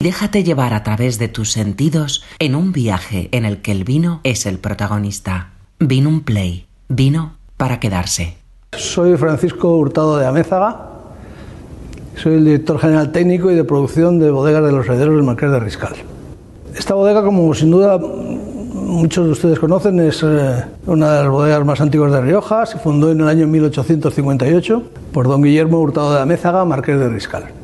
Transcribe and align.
Déjate 0.00 0.44
llevar 0.44 0.74
a 0.74 0.84
través 0.84 1.18
de 1.18 1.26
tus 1.26 1.50
sentidos 1.50 2.22
en 2.38 2.54
un 2.54 2.70
viaje 2.70 3.28
en 3.32 3.44
el 3.44 3.60
que 3.60 3.72
el 3.72 3.82
vino 3.82 4.20
es 4.22 4.46
el 4.46 4.60
protagonista. 4.60 5.54
Vino 5.80 6.08
un 6.08 6.20
play. 6.20 6.68
Vino 6.88 7.32
para 7.56 7.80
quedarse. 7.80 8.36
Soy 8.76 9.16
Francisco 9.16 9.76
Hurtado 9.76 10.16
de 10.16 10.24
Amézaga. 10.24 10.90
Soy 12.14 12.34
el 12.34 12.44
director 12.44 12.78
general 12.78 13.10
técnico 13.10 13.50
y 13.50 13.56
de 13.56 13.64
producción 13.64 14.20
de 14.20 14.30
bodegas 14.30 14.62
de 14.62 14.70
los 14.70 14.86
herederos 14.86 15.16
del 15.16 15.24
Marqués 15.24 15.50
de 15.50 15.58
Riscal. 15.58 15.96
Esta 16.76 16.94
bodega, 16.94 17.24
como 17.24 17.52
sin 17.52 17.72
duda 17.72 17.98
muchos 17.98 19.26
de 19.26 19.32
ustedes 19.32 19.58
conocen, 19.58 19.98
es 19.98 20.22
eh, 20.22 20.64
una 20.86 21.14
de 21.14 21.22
las 21.24 21.32
bodegas 21.32 21.64
más 21.64 21.80
antiguas 21.80 22.12
de 22.12 22.20
Rioja. 22.20 22.66
Se 22.66 22.78
fundó 22.78 23.10
en 23.10 23.22
el 23.22 23.26
año 23.26 23.48
1858 23.48 24.80
por 25.12 25.26
don 25.26 25.42
Guillermo 25.42 25.80
Hurtado 25.80 26.14
de 26.14 26.20
Amézaga, 26.20 26.64
Marqués 26.64 27.00
de 27.00 27.08
Riscal. 27.08 27.57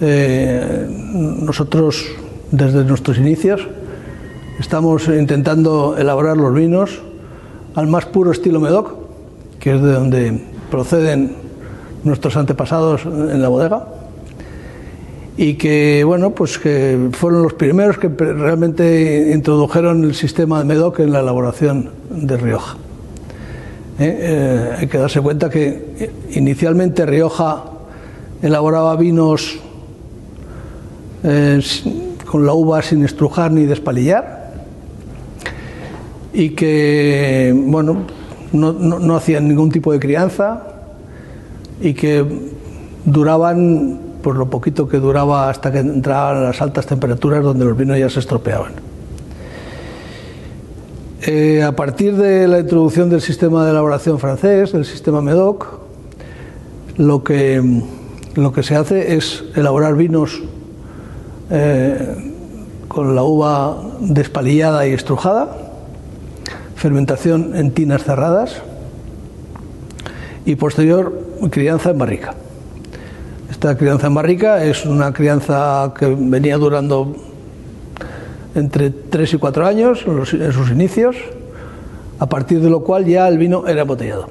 Eh, 0.00 0.86
nosotros, 1.12 2.06
desde 2.50 2.84
nuestros 2.84 3.18
inicios, 3.18 3.66
estamos 4.58 5.08
intentando 5.08 5.96
elaborar 5.98 6.36
los 6.36 6.54
vinos 6.54 7.00
al 7.74 7.86
más 7.86 8.06
puro 8.06 8.30
estilo 8.30 8.60
Medoc, 8.60 8.94
que 9.58 9.74
es 9.74 9.82
de 9.82 9.92
donde 9.92 10.40
proceden 10.70 11.36
nuestros 12.04 12.36
antepasados 12.36 13.04
en 13.04 13.42
la 13.42 13.48
bodega 13.48 13.86
y 15.36 15.54
que 15.54 16.02
bueno 16.04 16.30
pues 16.30 16.58
que 16.58 17.08
fueron 17.12 17.42
los 17.42 17.54
primeros 17.54 17.98
que 17.98 18.08
realmente 18.08 19.32
introdujeron 19.34 20.04
el 20.04 20.14
sistema 20.14 20.58
de 20.58 20.64
Medoc 20.64 21.00
en 21.00 21.12
la 21.12 21.20
elaboración 21.20 21.90
de 22.10 22.36
Rioja. 22.36 22.76
Eh, 23.98 24.18
eh, 24.18 24.76
hay 24.78 24.86
que 24.86 24.98
darse 24.98 25.20
cuenta 25.20 25.50
que 25.50 26.10
inicialmente 26.32 27.04
Rioja 27.04 27.64
elaboraba 28.42 28.96
vinos 28.96 29.58
eh, 31.22 31.60
con 32.26 32.46
la 32.46 32.52
uva 32.52 32.82
sin 32.82 33.04
estrujar 33.04 33.50
ni 33.50 33.66
despalillar 33.66 34.54
y 36.32 36.50
que 36.50 37.52
bueno 37.54 38.06
no, 38.52 38.72
no 38.72 39.16
hacían 39.16 39.48
ningún 39.48 39.70
tipo 39.70 39.92
de 39.92 40.00
crianza 40.00 40.66
y 41.80 41.94
que 41.94 42.24
duraban 43.04 43.98
por 44.22 44.36
lo 44.36 44.50
poquito 44.50 44.88
que 44.88 44.98
duraba 44.98 45.48
hasta 45.48 45.72
que 45.72 45.78
entraban 45.78 46.44
las 46.44 46.60
altas 46.60 46.86
temperaturas 46.86 47.42
donde 47.42 47.64
los 47.64 47.76
vinos 47.76 47.98
ya 47.98 48.10
se 48.10 48.20
estropeaban. 48.20 48.72
Eh, 51.22 51.62
a 51.62 51.72
partir 51.72 52.16
de 52.16 52.48
la 52.48 52.60
introducción 52.60 53.10
del 53.10 53.20
sistema 53.20 53.64
de 53.64 53.72
elaboración 53.72 54.18
francés, 54.18 54.72
del 54.72 54.84
sistema 54.84 55.20
MEDOC, 55.20 55.80
lo 56.96 57.22
que, 57.22 57.82
lo 58.34 58.52
que 58.52 58.62
se 58.62 58.76
hace 58.76 59.16
es 59.16 59.44
elaborar 59.54 59.96
vinos 59.96 60.42
eh, 61.50 62.32
con 62.88 63.14
la 63.14 63.22
uva 63.22 63.82
despalillada 64.00 64.86
y 64.86 64.92
estrujada, 64.92 65.56
fermentación 66.76 67.56
en 67.56 67.72
tinas 67.72 68.04
cerradas 68.04 68.62
y 70.44 70.56
posterior 70.56 71.12
crianza 71.50 71.90
en 71.90 71.98
barrica. 71.98 72.34
Esta 73.50 73.76
crianza 73.76 74.06
en 74.06 74.14
barrica 74.14 74.64
es 74.64 74.86
una 74.86 75.12
crianza 75.12 75.92
que 75.98 76.06
venía 76.06 76.56
durando 76.56 77.14
entre 78.54 78.90
3 78.90 79.34
y 79.34 79.38
4 79.38 79.66
años 79.66 80.04
en 80.06 80.52
sus 80.52 80.70
inicios, 80.70 81.16
a 82.18 82.26
partir 82.28 82.60
de 82.60 82.70
lo 82.70 82.80
cual 82.80 83.06
ya 83.06 83.28
el 83.28 83.38
vino 83.38 83.66
era 83.66 83.82
embotellado. 83.82 84.28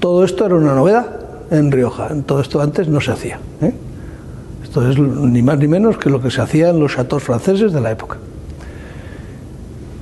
Todo 0.00 0.24
esto 0.24 0.46
era 0.46 0.54
una 0.54 0.74
novedad 0.74 1.06
en 1.50 1.72
Rioja, 1.72 2.10
todo 2.26 2.40
esto 2.40 2.60
antes 2.60 2.88
no 2.88 3.00
se 3.00 3.12
hacía. 3.12 3.40
¿eh? 3.62 3.72
Esto 4.68 4.86
es 4.86 4.98
ni 4.98 5.40
más 5.40 5.58
ni 5.58 5.66
menos 5.66 5.96
que 5.96 6.10
lo 6.10 6.20
que 6.20 6.30
se 6.30 6.42
hacía 6.42 6.68
en 6.68 6.78
los 6.78 6.94
chateaux 6.94 7.24
franceses 7.24 7.72
de 7.72 7.80
la 7.80 7.90
época. 7.90 8.18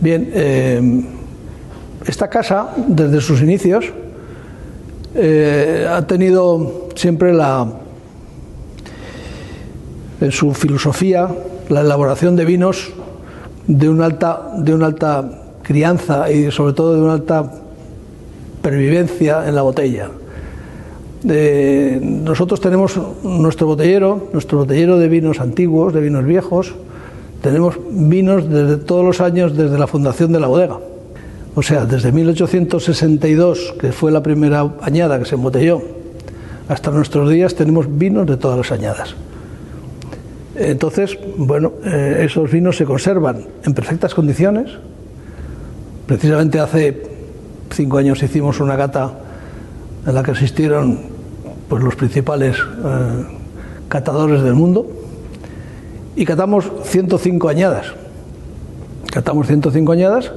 Bien, 0.00 0.28
eh, 0.34 1.04
esta 2.04 2.28
casa, 2.28 2.70
desde 2.88 3.20
sus 3.20 3.40
inicios, 3.42 3.84
eh, 5.14 5.86
ha 5.88 6.04
tenido 6.04 6.88
siempre 6.96 7.32
la, 7.32 7.64
en 10.20 10.32
su 10.32 10.52
filosofía 10.52 11.28
la 11.68 11.82
elaboración 11.82 12.34
de 12.34 12.44
vinos 12.44 12.92
de 13.68 13.88
una 13.88 14.06
alta, 14.06 14.50
de 14.58 14.74
una 14.74 14.86
alta 14.86 15.30
crianza 15.62 16.28
y 16.28 16.50
sobre 16.50 16.72
todo 16.72 16.96
de 16.96 17.02
una 17.02 17.12
alta 17.12 17.52
pervivencia 18.62 19.46
en 19.46 19.54
la 19.54 19.62
botella. 19.62 20.10
Nosotros 21.26 22.60
tenemos 22.60 23.00
nuestro 23.24 23.66
botellero, 23.66 24.28
nuestro 24.32 24.58
botellero 24.58 24.98
de 24.98 25.08
vinos 25.08 25.40
antiguos, 25.40 25.92
de 25.92 26.00
vinos 26.00 26.24
viejos, 26.24 26.74
tenemos 27.42 27.78
vinos 27.90 28.48
desde 28.48 28.76
todos 28.76 29.04
los 29.04 29.20
años 29.20 29.56
desde 29.56 29.78
la 29.78 29.86
fundación 29.86 30.32
de 30.32 30.40
la 30.40 30.46
bodega. 30.46 30.78
O 31.54 31.62
sea, 31.62 31.84
desde 31.84 32.12
1862, 32.12 33.74
que 33.80 33.92
fue 33.92 34.12
la 34.12 34.22
primera 34.22 34.74
añada 34.82 35.18
que 35.18 35.24
se 35.24 35.34
embotelló, 35.34 35.82
hasta 36.68 36.90
nuestros 36.90 37.30
días 37.30 37.54
tenemos 37.54 37.86
vinos 37.88 38.26
de 38.26 38.36
todas 38.36 38.58
las 38.58 38.70
añadas. 38.72 39.14
Entonces, 40.54 41.18
bueno, 41.36 41.72
eh, 41.84 42.24
esos 42.26 42.50
vinos 42.50 42.76
se 42.76 42.84
conservan 42.84 43.44
en 43.64 43.74
perfectas 43.74 44.14
condiciones. 44.14 44.70
Precisamente 46.06 46.60
hace 46.60 47.02
cinco 47.70 47.98
años 47.98 48.22
hicimos 48.22 48.60
una 48.60 48.76
gata 48.76 49.12
en 50.06 50.14
la 50.14 50.22
que 50.22 50.30
asistieron 50.30 51.15
pues, 51.68 51.82
los 51.82 51.96
principales 51.96 52.56
eh, 52.56 53.26
catadores 53.88 54.42
del 54.42 54.54
mundo 54.54 54.86
y 56.14 56.24
catamos 56.24 56.70
105 56.84 57.48
añadas. 57.48 57.86
Catamos 59.12 59.46
105 59.46 59.92
añadas 59.92 60.32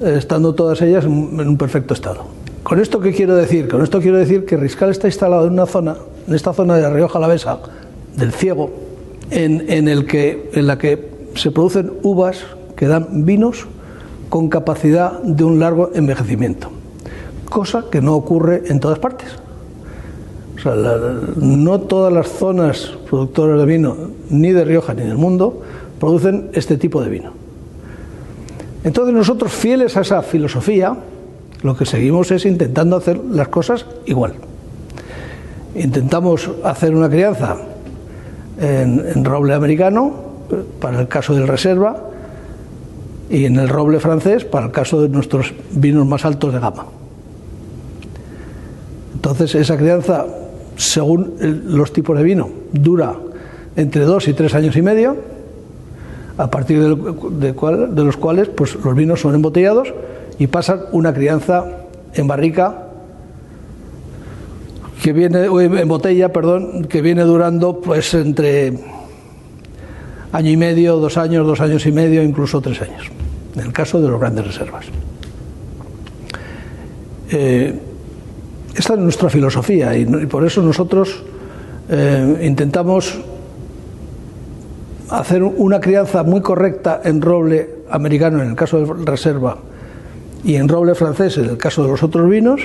estando 0.00 0.54
todas 0.54 0.80
ellas 0.82 1.04
en 1.04 1.48
un 1.48 1.58
perfecto 1.58 1.94
estado. 1.94 2.40
¿Con 2.62 2.78
esto 2.78 3.00
qué 3.00 3.12
quiero 3.12 3.34
decir? 3.34 3.68
Con 3.68 3.82
esto 3.82 4.00
quiero 4.00 4.18
decir 4.18 4.44
que 4.44 4.56
Riscal 4.56 4.90
está 4.90 5.08
instalado 5.08 5.46
en 5.46 5.54
una 5.54 5.66
zona, 5.66 5.96
en 6.28 6.34
esta 6.34 6.52
zona 6.52 6.76
de 6.76 6.88
Rioja 6.90 7.18
Alavesa, 7.18 7.58
del 8.16 8.32
Ciego, 8.32 8.70
en, 9.30 9.88
el 9.88 10.06
que, 10.06 10.50
en 10.52 10.66
la 10.66 10.76
que 10.76 11.10
se 11.34 11.50
producen 11.50 11.92
uvas 12.02 12.38
que 12.76 12.86
dan 12.86 13.24
vinos 13.24 13.66
con 14.28 14.48
capacidad 14.48 15.20
de 15.22 15.42
un 15.44 15.58
largo 15.58 15.90
envejecimiento, 15.94 16.70
cosa 17.48 17.84
que 17.90 18.00
no 18.00 18.14
ocurre 18.14 18.62
en 18.66 18.78
todas 18.78 18.98
partes. 18.98 19.28
O 20.60 20.62
sea, 20.62 20.74
no 21.36 21.80
todas 21.80 22.12
las 22.12 22.28
zonas 22.28 22.92
productoras 23.08 23.58
de 23.58 23.64
vino, 23.64 23.96
ni 24.28 24.52
de 24.52 24.64
Rioja 24.64 24.92
ni 24.92 25.02
del 25.02 25.16
mundo, 25.16 25.62
producen 25.98 26.50
este 26.52 26.76
tipo 26.76 27.02
de 27.02 27.08
vino. 27.08 27.32
Entonces 28.84 29.14
nosotros, 29.14 29.52
fieles 29.52 29.96
a 29.96 30.02
esa 30.02 30.22
filosofía, 30.22 30.96
lo 31.62 31.76
que 31.76 31.86
seguimos 31.86 32.30
es 32.30 32.44
intentando 32.44 32.96
hacer 32.96 33.18
las 33.18 33.48
cosas 33.48 33.86
igual. 34.06 34.34
Intentamos 35.74 36.50
hacer 36.64 36.94
una 36.94 37.08
crianza 37.08 37.56
en, 38.58 39.24
roble 39.24 39.54
americano, 39.54 40.12
para 40.80 41.00
el 41.00 41.08
caso 41.08 41.34
del 41.34 41.48
reserva, 41.48 42.04
y 43.30 43.44
en 43.46 43.56
el 43.56 43.68
roble 43.68 44.00
francés, 44.00 44.44
para 44.44 44.66
el 44.66 44.72
caso 44.72 45.00
de 45.00 45.08
nuestros 45.08 45.54
vinos 45.70 46.06
más 46.06 46.24
altos 46.24 46.52
de 46.52 46.60
gama. 46.60 46.86
Entonces 49.14 49.54
esa 49.54 49.76
crianza, 49.76 50.26
según 50.80 51.34
los 51.66 51.92
tipos 51.92 52.16
de 52.16 52.24
vino, 52.24 52.48
dura 52.72 53.14
entre 53.76 54.04
dos 54.04 54.26
y 54.28 54.32
tres 54.32 54.54
años 54.54 54.74
y 54.76 54.82
medio 54.82 55.14
a 56.38 56.50
partir 56.50 56.96
de, 56.96 58.04
los 58.04 58.16
cuales 58.16 58.48
pues, 58.48 58.76
los 58.82 58.94
vinos 58.94 59.20
son 59.20 59.34
embotellados 59.34 59.92
y 60.38 60.46
pasan 60.46 60.80
una 60.92 61.12
crianza 61.12 61.66
en 62.14 62.26
barrica 62.26 62.86
que 65.02 65.12
viene 65.12 65.44
en 65.44 65.88
botella, 65.88 66.32
perdón, 66.32 66.84
que 66.84 67.02
viene 67.02 67.24
durando 67.24 67.82
pues 67.82 68.14
entre 68.14 68.72
año 70.32 70.50
y 70.50 70.56
medio, 70.56 70.96
dos 70.96 71.18
años, 71.18 71.46
dos 71.46 71.60
años 71.60 71.84
y 71.84 71.92
medio, 71.92 72.22
incluso 72.22 72.62
tres 72.62 72.80
años, 72.80 73.10
en 73.54 73.60
el 73.60 73.72
caso 73.72 74.00
de 74.00 74.08
los 74.08 74.18
grandes 74.18 74.46
reservas. 74.46 74.86
Eh, 77.30 77.78
esta 78.74 78.94
es 78.94 79.00
nuestra 79.00 79.28
filosofía 79.28 79.96
y, 79.96 80.06
por 80.26 80.46
eso 80.46 80.62
nosotros 80.62 81.22
eh, 81.88 82.42
intentamos 82.42 83.18
hacer 85.08 85.42
una 85.42 85.80
crianza 85.80 86.22
muy 86.22 86.40
correcta 86.40 87.00
en 87.04 87.20
roble 87.20 87.68
americano 87.90 88.42
en 88.42 88.50
el 88.50 88.56
caso 88.56 88.78
de 88.84 89.04
reserva 89.04 89.58
y 90.44 90.54
en 90.54 90.68
roble 90.68 90.94
francés 90.94 91.36
en 91.38 91.46
el 91.46 91.58
caso 91.58 91.82
de 91.82 91.88
los 91.88 92.02
otros 92.02 92.28
vinos, 92.28 92.62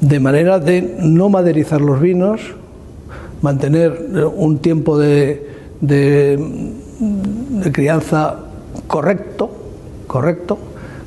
de 0.00 0.20
manera 0.20 0.58
de 0.58 0.96
no 1.00 1.28
maderizar 1.28 1.80
los 1.80 2.00
vinos, 2.00 2.40
mantener 3.40 4.24
un 4.34 4.58
tiempo 4.58 4.98
de, 4.98 5.48
de, 5.80 6.72
crianza 7.72 8.36
correcto, 8.86 9.50
correcto, 10.06 10.58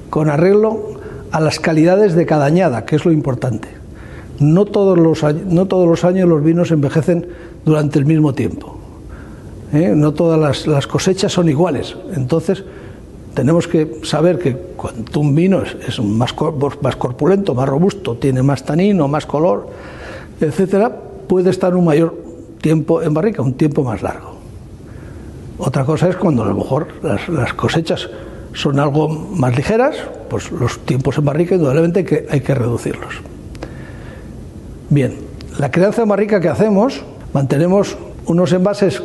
con 0.10 0.30
arreglo 0.30 0.92
a 1.32 1.40
las 1.40 1.60
calidades 1.60 2.16
de 2.16 2.26
cada 2.26 2.46
añada, 2.46 2.86
que 2.86 2.96
es 2.96 3.06
lo 3.06 3.12
importante. 3.12 3.81
No 4.42 4.66
todos 4.66 4.98
los, 4.98 5.24
no 5.46 5.68
todos 5.68 5.88
los 5.88 6.04
años 6.04 6.28
los 6.28 6.44
vinos 6.44 6.72
envejecen 6.72 7.28
durante 7.64 8.00
el 8.00 8.06
mismo 8.06 8.34
tiempo 8.34 8.82
¿eh? 9.74 9.94
no 9.96 10.14
todas 10.14 10.68
las, 10.68 10.88
cosechas 10.88 11.32
son 11.32 11.50
iguales. 11.50 11.96
Entonces, 12.16 12.64
tenemos 13.34 13.68
que 13.68 14.00
saber 14.04 14.40
que 14.40 14.56
cuando 14.56 15.20
un 15.20 15.34
vino 15.34 15.62
es, 15.64 16.00
más, 16.02 16.36
más 16.82 16.96
corpulento, 16.96 17.54
más 17.54 17.68
robusto, 17.68 18.16
tiene 18.16 18.42
más 18.44 18.64
tanino, 18.64 19.08
más 19.08 19.26
color, 19.26 19.70
etcétera, 20.40 20.96
puede 21.28 21.50
estar 21.50 21.76
un 21.76 21.86
mayor 21.86 22.16
tiempo 22.62 23.02
en 23.02 23.14
barrica, 23.14 23.42
un 23.42 23.54
tiempo 23.54 23.84
más 23.84 24.02
largo. 24.02 24.36
Otra 25.58 25.86
cosa 25.86 26.10
es 26.10 26.16
cuando 26.16 26.44
a 26.44 26.48
lo 26.48 26.56
mejor 26.56 26.88
las, 27.04 27.54
cosechas 27.54 28.10
son 28.54 28.80
algo 28.80 29.08
más 29.08 29.56
ligeras, 29.56 29.96
pues 30.30 30.52
los 30.52 30.80
tiempos 30.80 31.18
en 31.18 31.26
barrica 31.26 31.56
indudablemente 31.56 32.04
que 32.04 32.28
hay 32.30 32.42
que 32.42 32.56
reducirlos. 32.56 33.22
Bien, 34.92 35.14
la 35.58 35.72
crianza 35.72 36.02
en 36.04 36.10
barrica 36.10 36.42
que 36.42 36.50
hacemos, 36.50 37.02
mantenemos 37.32 37.96
unos 38.26 38.52
envases 38.52 39.02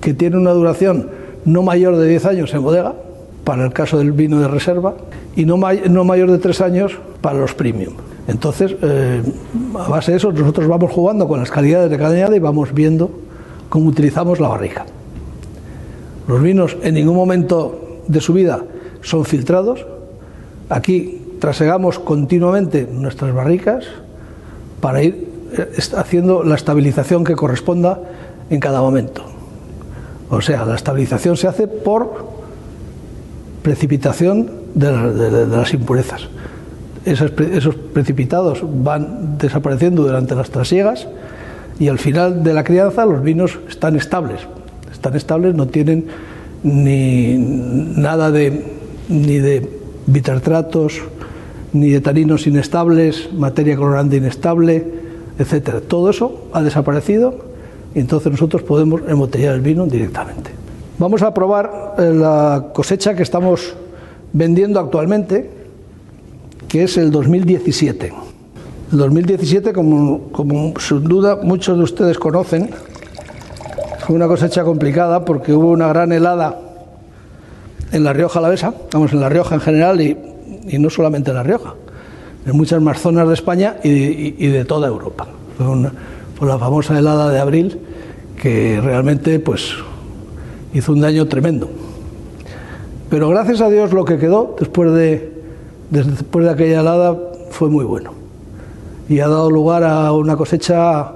que 0.00 0.12
tienen 0.12 0.40
una 0.40 0.50
duración 0.50 1.10
no 1.44 1.62
mayor 1.62 1.96
de 1.96 2.08
10 2.08 2.24
años 2.26 2.54
en 2.54 2.62
bodega, 2.64 2.96
para 3.44 3.64
el 3.64 3.72
caso 3.72 3.98
del 3.98 4.10
vino 4.10 4.40
de 4.40 4.48
reserva, 4.48 4.96
y 5.36 5.44
no, 5.44 5.56
no 5.56 6.02
mayor 6.02 6.32
de 6.32 6.38
3 6.38 6.60
años 6.62 6.98
para 7.20 7.38
los 7.38 7.54
premium. 7.54 7.94
Entonces, 8.26 8.74
eh, 8.82 9.22
a 9.78 9.88
base 9.88 10.10
de 10.10 10.16
eso, 10.16 10.32
nosotros 10.32 10.66
vamos 10.66 10.90
jugando 10.90 11.28
con 11.28 11.38
las 11.38 11.52
calidades 11.52 11.88
de 11.88 11.96
cada 11.98 12.14
añada 12.14 12.34
y 12.34 12.40
vamos 12.40 12.74
viendo 12.74 13.08
cómo 13.68 13.90
utilizamos 13.90 14.40
la 14.40 14.48
barrica. 14.48 14.86
Los 16.26 16.42
vinos 16.42 16.76
en 16.82 16.94
ningún 16.94 17.14
momento 17.14 18.00
de 18.08 18.20
su 18.20 18.32
vida 18.32 18.64
son 19.02 19.24
filtrados. 19.24 19.86
Aquí 20.68 21.36
trasegamos 21.38 22.00
continuamente 22.00 22.88
nuestras 22.90 23.32
barricas 23.32 23.84
para 24.80 25.02
ir 25.02 25.27
haciendo 25.96 26.42
la 26.44 26.54
estabilización 26.54 27.24
que 27.24 27.34
corresponda 27.34 28.00
en 28.50 28.60
cada 28.60 28.80
momento. 28.80 29.24
O 30.30 30.40
sea, 30.40 30.64
la 30.64 30.74
estabilización 30.74 31.36
se 31.36 31.48
hace 31.48 31.66
por 31.66 32.26
precipitación 33.62 34.50
de 34.74 35.46
las 35.46 35.72
impurezas 35.74 36.28
esos, 37.04 37.74
precipitados 37.74 38.60
van 38.62 39.38
desapareciendo 39.38 40.02
durante 40.02 40.34
las 40.34 40.50
trasiegas 40.50 41.06
y 41.78 41.88
al 41.88 41.98
final 41.98 42.42
de 42.42 42.54
la 42.54 42.64
crianza 42.64 43.06
los 43.06 43.22
vinos 43.22 43.58
están 43.68 43.96
estables. 43.96 44.40
Están 44.92 45.16
estables, 45.16 45.54
no 45.54 45.66
tienen 45.66 46.06
ni 46.62 47.36
nada 47.38 48.30
de 48.30 48.76
ni 49.08 49.38
de 49.38 49.68
bitartratos, 50.06 51.00
ni 51.72 51.90
de 51.90 52.00
taninos 52.00 52.46
inestables, 52.46 53.32
materia 53.32 53.76
colorante 53.76 54.16
inestable, 54.16 55.07
etcétera. 55.38 55.80
Todo 55.80 56.10
eso 56.10 56.48
ha 56.52 56.62
desaparecido 56.62 57.34
y 57.94 58.00
entonces 58.00 58.30
nosotros 58.30 58.62
podemos 58.62 59.02
embotellar 59.08 59.54
el 59.54 59.60
vino 59.60 59.86
directamente. 59.86 60.50
Vamos 60.98 61.22
a 61.22 61.32
probar 61.32 61.94
eh, 61.98 62.12
la 62.12 62.70
cosecha 62.74 63.14
que 63.14 63.22
estamos 63.22 63.74
vendiendo 64.32 64.80
actualmente, 64.80 65.48
que 66.66 66.82
es 66.82 66.96
el 66.98 67.10
2017. 67.10 68.12
El 68.92 68.98
2017, 68.98 69.72
como, 69.72 70.74
sin 70.78 71.04
duda 71.04 71.38
muchos 71.42 71.76
de 71.76 71.84
ustedes 71.84 72.18
conocen, 72.18 72.70
fue 74.00 74.16
una 74.16 74.26
cosecha 74.26 74.64
complicada 74.64 75.24
porque 75.24 75.52
hubo 75.52 75.70
una 75.70 75.88
gran 75.88 76.10
helada 76.10 76.58
en 77.92 78.04
la 78.04 78.12
Rioja 78.12 78.38
Alavesa, 78.38 78.74
vamos, 78.92 79.12
en 79.12 79.20
la 79.20 79.28
Rioja 79.28 79.54
en 79.54 79.60
general 79.60 80.00
y 80.00 80.16
no 80.78 80.90
solamente 80.90 81.30
en 81.30 81.36
la 81.36 81.42
Rioja, 81.42 81.74
en 82.48 82.56
muchas 82.56 82.80
más 82.80 83.00
zonas 83.00 83.28
de 83.28 83.34
España 83.34 83.76
y, 83.82 84.46
de 84.46 84.64
toda 84.64 84.88
Europa. 84.88 85.26
Fue, 86.38 86.48
la 86.48 86.58
famosa 86.58 86.98
helada 86.98 87.30
de 87.30 87.38
abril 87.38 87.78
que 88.40 88.80
realmente 88.80 89.38
pues 89.40 89.74
hizo 90.72 90.92
un 90.92 91.00
daño 91.00 91.26
tremendo. 91.26 91.68
Pero 93.10 93.28
gracias 93.28 93.60
a 93.60 93.68
Dios 93.68 93.92
lo 93.92 94.04
que 94.04 94.18
quedó 94.18 94.56
después 94.58 94.92
de, 94.92 95.32
después 95.90 96.44
de 96.44 96.50
aquella 96.50 96.80
helada 96.80 97.18
fue 97.50 97.68
muy 97.68 97.84
bueno 97.84 98.12
y 99.08 99.20
ha 99.20 99.28
dado 99.28 99.50
lugar 99.50 99.84
a 99.84 100.12
una 100.12 100.36
cosecha 100.36 101.12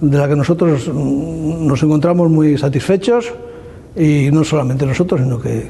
de 0.00 0.18
la 0.18 0.26
que 0.26 0.36
nosotros 0.36 0.88
nos 0.88 1.82
encontramos 1.82 2.30
muy 2.30 2.56
satisfechos 2.56 3.32
y 3.94 4.30
no 4.32 4.42
solamente 4.44 4.86
nosotros, 4.86 5.20
sino 5.20 5.38
que 5.38 5.68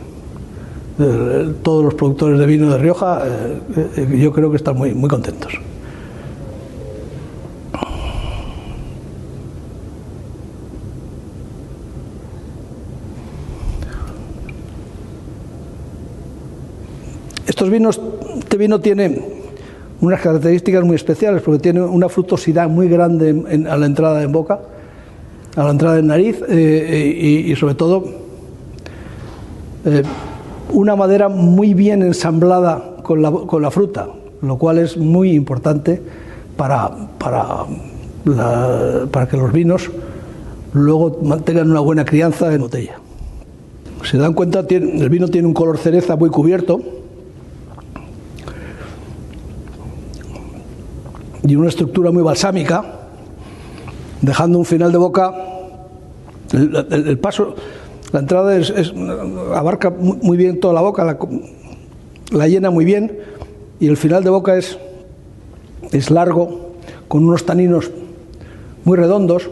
eh, 0.98 1.54
todos 1.62 1.84
los 1.84 1.94
productores 1.94 2.38
de 2.38 2.46
vino 2.46 2.70
de 2.70 2.78
Rioja, 2.78 3.22
eh, 3.25 3.87
eh, 3.96 4.19
yo 4.20 4.32
creo 4.32 4.50
que 4.50 4.56
están 4.56 4.76
muy, 4.76 4.92
muy 4.92 5.08
contentos. 5.08 5.52
Estos 17.46 17.70
vinos, 17.70 18.00
este 18.38 18.56
vino 18.56 18.81
tiene 18.81 19.22
unas 20.00 20.20
características 20.20 20.84
muy 20.84 20.96
especiales 20.96 21.42
porque 21.42 21.60
tiene 21.60 21.82
una 21.82 22.08
frutosidad 22.08 22.69
muy 22.69 22.88
grande 22.88 23.66
a 23.69 23.76
la 23.76 23.87
entrada 23.87 24.22
en 24.22 24.32
boca, 24.32 24.60
a 25.56 25.64
la 25.64 25.70
entrada 25.70 25.98
en 25.98 26.06
nariz 26.06 26.40
y, 26.48 27.54
sobre 27.56 27.75
todo 27.75 28.04
una 30.72 30.96
madera 30.96 31.28
muy 31.28 31.75
bien 31.75 32.02
ensamblada 32.02 32.96
con 33.02 33.22
la, 33.22 33.31
con 33.31 33.62
la, 33.62 33.70
fruta, 33.70 34.08
lo 34.43 34.56
cual 34.58 34.78
es 34.78 34.96
muy 34.96 35.32
importante 35.32 36.00
para, 36.56 36.90
para, 37.19 37.67
para 39.11 39.28
que 39.28 39.37
los 39.37 39.52
vinos 39.52 39.90
luego 40.72 41.19
mantengan 41.22 41.70
una 41.70 41.81
buena 41.81 42.05
crianza 42.05 42.52
en 42.52 42.61
botella. 42.61 42.99
Se 44.05 44.17
dan 44.17 44.32
cuenta, 44.32 44.61
el 44.69 45.08
vino 45.08 45.28
tiene 45.28 45.46
un 45.46 45.55
color 45.55 45.76
cereza 45.76 46.17
muy 46.17 46.31
cubierto 46.31 46.81
y 51.43 51.56
una 51.56 51.69
estructura 51.69 52.11
muy 52.11 52.23
balsámica, 52.23 52.84
dejando 54.20 54.58
un 54.58 54.64
final 54.64 54.93
de 54.93 54.99
boca. 54.99 55.34
El, 56.52 57.19
paso, 57.19 57.55
la 58.12 58.21
entrada 58.21 58.57
es, 58.57 58.73
abarca 59.55 59.91
muy 59.91 60.37
bien 60.37 60.61
toda 60.61 60.75
la 60.75 60.81
boca, 60.81 61.05
la, 62.31 62.49
llena 62.49 62.71
muy 62.71 62.85
bien, 62.85 63.19
y 63.79 63.87
el 63.89 63.97
final 63.97 64.25
de 64.25 64.31
boca 64.31 64.57
es, 64.57 64.79
es 65.93 66.11
largo, 66.11 66.73
con 67.09 67.25
unos 67.25 67.45
taninos 67.45 67.91
muy 68.85 68.97
redondos 68.97 69.51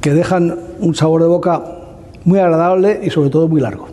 que 0.00 0.12
dejan 0.12 0.56
un 0.80 0.94
sabor 0.94 1.22
de 1.22 1.28
boca 1.28 1.64
muy 2.24 2.38
agradable 2.38 3.00
y 3.02 3.10
sobre 3.10 3.30
todo 3.30 3.48
muy 3.48 3.60
largo. 3.60 3.88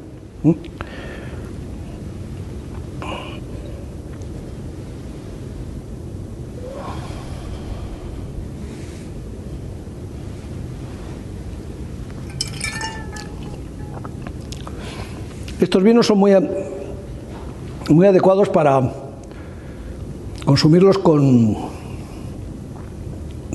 Estos 15.65 15.81
vinos 15.81 16.05
son 16.05 16.19
muy, 16.19 16.31
muy 17.89 18.05
adecuados 18.05 18.49
para 18.49 18.87
consumirlos 20.45 20.99
con 20.99 21.57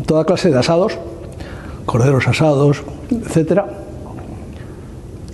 toda 0.07 0.25
clase 0.25 0.51
de 0.51 0.59
asados, 0.59 0.99
corderos 1.87 2.27
asados, 2.27 2.83
etcétera. 3.11 3.69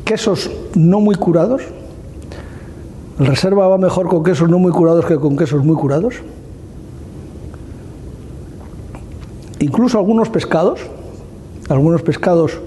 Quesos 0.05 0.51
no 0.75 1.01
muy 1.01 1.15
curados. 1.15 1.63
El 3.21 3.27
reserva 3.27 3.69
va 3.69 3.79
mejor 3.79 4.09
con 4.09 4.23
quesos 4.23 4.51
no 4.51 4.59
muy 4.59 4.71
curados 4.71 5.07
que 5.07 5.17
con 5.17 5.35
quesos 5.35 5.65
muy 5.65 5.77
curados. 5.77 6.17
Incluso 9.61 9.97
algunos 9.97 10.29
pescados, 10.29 10.81
algunos 11.71 12.03
pescados 12.03 12.61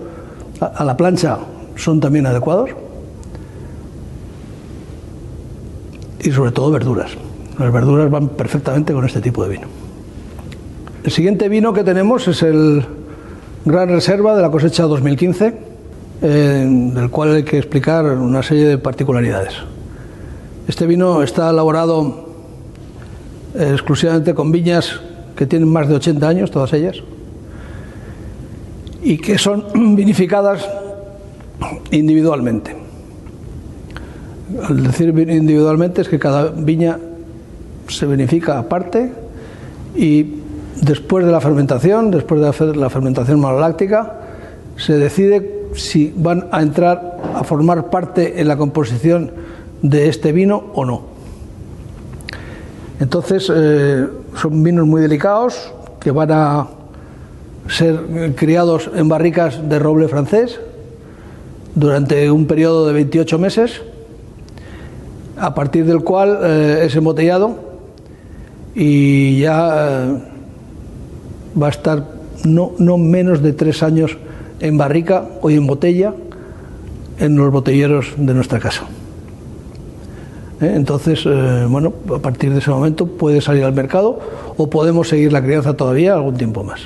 a 0.60 0.84
la 0.84 0.98
plancha 0.98 1.38
son 1.75 2.00
también 2.00 2.25
adecuados. 2.25 2.72
Y 6.24 6.32
sobre 6.32 6.52
todo 6.52 6.72
verduras. 6.72 7.12
Las 7.58 7.72
verduras 7.74 8.10
van 8.10 8.30
perfectamente 8.30 8.94
con 8.94 9.06
este 9.06 9.22
tipo 9.22 9.44
de 9.44 9.50
vino. 9.50 9.68
El 11.04 11.12
siguiente 11.12 11.50
vino 11.50 11.74
que 11.74 11.84
tenemos 11.84 12.28
es 12.28 12.44
el 12.44 12.86
Gran 13.66 13.90
Reserva 13.90 14.36
de 14.36 14.42
la 14.42 14.52
cosecha 14.52 14.84
2015, 14.84 15.54
del 16.22 17.10
cual 17.10 17.36
hay 17.36 17.44
que 17.44 17.58
explicar 17.58 18.06
una 18.06 18.44
serie 18.44 18.66
de 18.66 18.78
particularidades. 18.78 19.54
Este 20.68 20.86
vino 20.86 21.24
está 21.24 21.50
elaborado 21.50 22.30
eh, 23.56 23.70
exclusivamente 23.72 24.36
con 24.36 24.52
viñas 24.52 25.00
que 25.36 25.46
tienen 25.46 25.68
más 25.68 25.88
de 25.88 25.96
80 25.96 26.28
años, 26.28 26.52
todas 26.52 26.74
ellas, 26.74 26.98
y 29.02 29.18
que 29.18 29.38
son 29.38 29.66
vinificadas 29.96 30.68
individualmente. 31.92 32.78
Al 34.68 34.84
decir 34.84 35.10
individualmente 35.10 36.01
es 36.01 36.10
que 36.10 36.18
cada 36.18 36.50
viña 36.50 36.98
se 37.88 38.06
beneficia 38.06 38.58
aparte 38.58 39.12
y 39.96 40.36
después 40.82 41.25
de 41.25 41.32
la 41.32 41.41
fermentación, 41.41 42.12
después 42.12 42.41
de 42.41 42.48
hacer 42.48 42.77
la 42.77 42.89
fermentación 42.89 43.39
maloláctica, 43.39 44.20
se 44.77 44.98
decide 44.98 45.68
si 45.75 46.13
van 46.15 46.48
a 46.51 46.62
entrar 46.62 47.18
a 47.36 47.44
formar 47.44 47.89
parte 47.89 48.41
en 48.41 48.48
la 48.48 48.58
composición 48.58 49.32
de 49.82 50.10
este 50.10 50.32
vino 50.32 50.72
o 50.74 50.86
no. 50.86 51.03
Entonces, 53.00 53.51
eh, 53.53 54.08
son 54.36 54.63
vinos 54.63 54.86
muy 54.86 55.01
delicados 55.01 55.72
que 56.00 56.12
van 56.12 56.32
a 56.32 56.68
ser 57.68 58.34
criados 58.36 58.89
en 58.94 59.08
barricas 59.08 59.70
de 59.70 59.79
roble 59.79 60.08
francés 60.08 60.60
durante 61.75 62.29
un 62.32 62.48
periodo 62.48 62.88
de 62.88 62.94
28 62.94 63.39
meses, 63.39 63.82
a 65.39 65.53
partir 65.53 65.86
del 65.86 66.01
cual 66.03 66.39
eh, 66.43 66.84
es 66.86 66.96
embotellado 66.96 67.55
y 68.75 69.39
ya 69.39 69.88
eh, 69.89 70.19
va 71.62 71.67
a 71.67 71.69
estar 71.69 72.05
no, 72.43 72.72
no 72.77 72.98
menos 72.98 73.41
de 73.41 73.53
tres 73.53 73.84
años 73.84 74.17
en 74.60 74.77
barrica 74.77 75.25
o 75.41 75.50
en 75.50 75.65
botella 75.65 76.13
en 77.19 77.36
los 77.36 77.51
botelleros 77.51 78.13
de 78.17 78.34
nuestra 78.34 78.60
casa. 78.60 78.84
¿Eh? 80.62 80.74
Entonces, 80.75 81.25
bueno, 81.69 81.93
a 82.15 82.19
partir 82.19 82.51
de 82.51 82.60
ese 82.60 82.69
momento 82.69 83.08
puede 83.08 83.41
salir 83.41 83.63
al 83.63 83.74
mercado 83.74 84.19
o 84.58 84.69
podemos 84.69 85.10
seguir 85.10 85.34
la 85.34 85.41
crianza 85.41 85.74
todavía 85.74 86.13
algún 86.13 86.36
tiempo 86.36 86.63
más. 86.63 86.81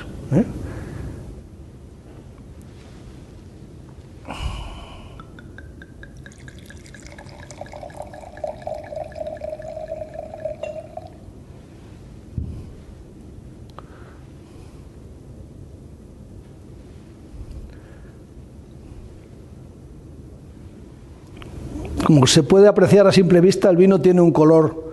Como 22.05 22.27
se 22.27 22.43
puede 22.43 22.67
apreciar 22.67 23.07
a 23.07 23.11
simple 23.13 23.39
vista, 23.39 23.69
el 23.69 23.77
vino 23.77 24.01
tiene 24.01 24.19
un 24.19 24.31
color 24.31 24.91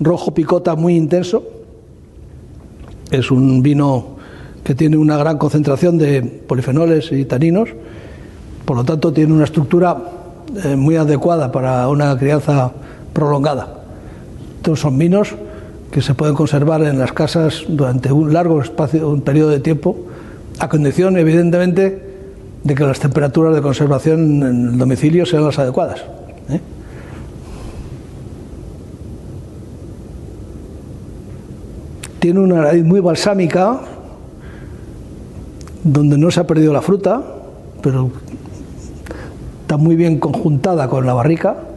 rojo 0.00 0.32
picota 0.32 0.74
muy 0.76 0.96
intenso. 0.96 1.42
Es 3.10 3.30
un 3.30 3.62
vino 3.62 4.16
que 4.64 4.74
tiene 4.74 4.96
una 4.96 5.16
gran 5.18 5.36
concentración 5.36 5.98
de 5.98 6.22
polifenoles 6.22 7.12
y 7.12 7.24
taninos, 7.26 7.70
por 8.64 8.76
lo 8.76 8.84
tanto 8.84 9.12
tiene 9.12 9.32
una 9.32 9.44
estructura 9.44 9.96
eh, 10.64 10.76
muy 10.76 10.96
adecuada 10.96 11.52
para 11.52 11.86
una 11.88 12.16
crianza 12.18 12.72
prolongada. 13.12 13.82
Estos 14.56 14.80
son 14.80 14.96
vinos 14.96 15.34
que 15.90 16.00
se 16.00 16.14
pueden 16.14 16.34
conservar 16.34 16.82
en 16.82 16.98
las 16.98 17.12
casas 17.12 17.64
durante 17.68 18.10
un 18.12 18.32
largo 18.32 18.60
espacio, 18.62 19.08
un 19.08 19.20
periodo 19.20 19.50
de 19.50 19.60
tiempo, 19.60 19.96
a 20.58 20.68
condición, 20.68 21.16
evidentemente, 21.18 22.02
de 22.64 22.74
que 22.74 22.84
las 22.84 23.00
temperaturas 23.00 23.54
de 23.54 23.62
conservación 23.62 24.42
en 24.42 24.68
el 24.68 24.78
domicilio 24.78 25.24
sean 25.24 25.44
las 25.44 25.58
adecuadas. 25.58 26.04
¿Eh? 26.50 26.60
Tiene 32.18 32.40
una 32.40 32.62
raíz 32.62 32.84
muy 32.84 33.00
balsámica, 33.00 33.80
donde 35.84 36.18
no 36.18 36.30
se 36.30 36.40
ha 36.40 36.46
perdido 36.46 36.72
la 36.72 36.82
fruta, 36.82 37.22
pero 37.80 38.10
está 39.62 39.76
muy 39.76 39.94
bien 39.94 40.18
conjuntada 40.18 40.88
con 40.88 41.06
la 41.06 41.14
barrica. 41.14 41.67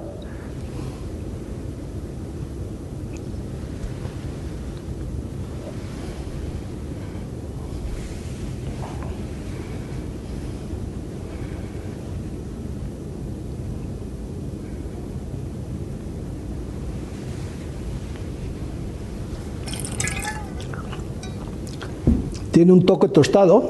Tiene 22.52 22.74
un 22.74 22.86
toque 22.86 23.08
tostado, 23.08 23.64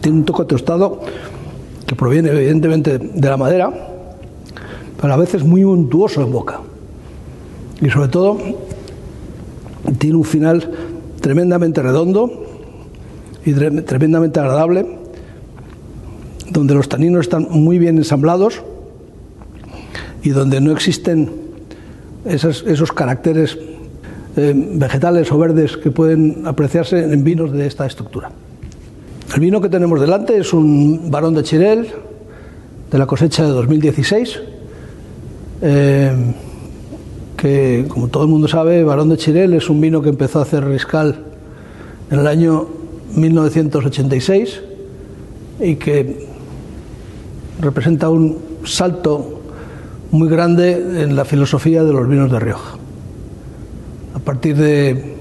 tiene 0.00 0.18
un 0.18 0.24
toque 0.24 0.44
tostado 0.44 1.00
que 1.86 1.94
proviene 1.94 2.30
evidentemente 2.30 2.98
de 2.98 3.28
la 3.28 3.36
madera, 3.36 3.72
pero 5.00 5.12
a 5.12 5.16
veces 5.16 5.44
muy 5.44 5.64
untuoso 5.64 6.22
en 6.22 6.32
boca. 6.32 6.60
Y 7.80 7.90
sobre 7.90 8.08
todo 8.08 8.38
tiene 9.98 10.16
un 10.16 10.24
final 10.24 10.70
tremendamente 11.20 11.82
redondo 11.82 12.46
y 13.44 13.52
tremendamente 13.52 14.40
agradable, 14.40 14.98
donde 16.50 16.74
los 16.74 16.88
taninos 16.88 17.22
están 17.22 17.48
muy 17.50 17.78
bien 17.78 17.98
ensamblados 17.98 18.62
y 20.22 20.30
donde 20.30 20.60
no 20.60 20.72
existen 20.72 21.30
esos, 22.24 22.64
esos 22.66 22.92
caracteres 22.92 23.58
eh, 24.36 24.54
vegetales 24.54 25.30
o 25.30 25.38
verdes 25.38 25.76
que 25.76 25.90
pueden 25.90 26.46
apreciarse 26.46 27.04
en 27.04 27.22
vinos 27.22 27.52
de 27.52 27.66
esta 27.66 27.86
estructura. 27.86 28.30
El 29.34 29.40
vino 29.40 29.60
que 29.60 29.68
tenemos 29.68 30.00
delante 30.00 30.38
es 30.38 30.52
un 30.52 31.10
varón 31.10 31.34
de 31.34 31.42
Chirel 31.42 31.88
de 32.90 32.98
la 32.98 33.06
cosecha 33.06 33.44
de 33.44 33.50
2016, 33.50 34.40
eh, 35.62 36.12
que 37.36 37.86
como 37.88 38.08
todo 38.08 38.24
el 38.24 38.28
mundo 38.28 38.48
sabe, 38.48 38.84
varón 38.84 39.08
de 39.08 39.16
Chirel 39.16 39.54
es 39.54 39.70
un 39.70 39.80
vino 39.80 40.02
que 40.02 40.10
empezó 40.10 40.38
a 40.38 40.42
hacer 40.42 40.64
Riscal 40.64 41.16
en 42.10 42.18
el 42.18 42.26
año 42.26 42.66
1986 43.14 44.60
y 45.60 45.76
que 45.76 46.26
representa 47.60 48.08
un 48.10 48.38
salto 48.64 49.40
muy 50.10 50.28
grande 50.28 51.02
en 51.02 51.16
la 51.16 51.24
filosofía 51.24 51.84
de 51.84 51.92
los 51.92 52.08
vinos 52.08 52.30
de 52.30 52.38
Rioja. 52.38 52.81
A 54.22 54.24
partir 54.24 54.56
de 54.56 55.16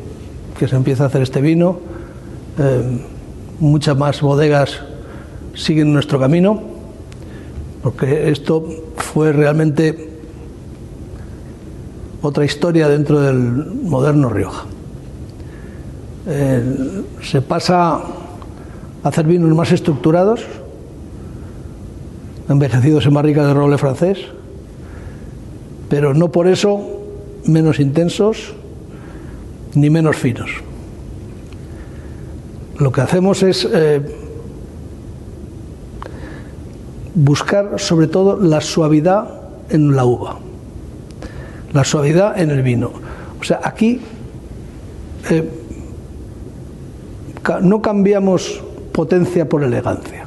que 0.60 0.67
se 0.67 0.75
empieza 0.75 1.05
a 1.05 1.08
hacer 1.08 1.24
este 1.24 1.41
vino, 1.41 1.79
eh, 2.60 3.00
muchas 3.60 3.98
más 3.98 4.22
bodegas 4.22 4.79
siguen 5.55 5.91
nuestro 5.91 6.20
camino, 6.20 6.62
porque 7.81 8.29
esto 8.29 8.63
fue 8.96 9.34
realmente 9.34 10.12
otra 12.22 12.46
historia 12.46 12.88
dentro 12.88 13.20
del 13.22 13.38
moderno 13.38 14.29
Rioja. 14.29 14.65
Eh, 16.27 17.03
se 17.24 17.41
pasa 17.41 17.93
a 17.93 18.03
hacer 19.01 19.25
vinos 19.25 19.50
más 19.55 19.72
estructurados, 19.72 20.46
envejecidos 22.48 23.08
en 23.08 23.15
barrica 23.15 23.48
de 23.48 23.55
roble 23.55 23.79
francés, 23.79 24.20
pero 25.89 26.13
no 26.13 26.31
por 26.31 26.48
eso 26.48 27.01
menos 27.48 27.79
intensos 27.79 28.60
ni 29.75 29.89
menos 29.89 30.15
finos. 30.17 30.49
Lo 32.77 32.91
que 32.91 33.01
hacemos 33.01 33.43
es 33.43 33.67
eh, 33.71 34.01
buscar 37.13 37.79
sobre 37.79 38.07
todo 38.07 38.39
la 38.39 38.61
suavidad 38.61 39.29
en 39.69 39.95
la 39.95 40.05
uva, 40.05 40.39
la 41.73 41.83
suavidad 41.83 42.39
en 42.39 42.49
el 42.51 42.63
vino. 42.63 42.91
O 43.39 43.43
sea, 43.43 43.61
aquí 43.63 44.01
eh, 45.29 45.49
no 47.61 47.81
cambiamos 47.81 48.61
potencia 48.91 49.47
por 49.47 49.63
elegancia. 49.63 50.25